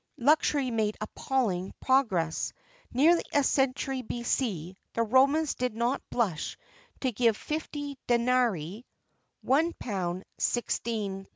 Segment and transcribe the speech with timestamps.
[0.17, 2.53] Luxury made appalling progress.
[2.91, 6.57] Nearly a century B.C., the Romans did not blush
[7.01, 8.83] to give 50 denarii
[9.45, 9.73] (£1
[10.39, 11.27] 16_s.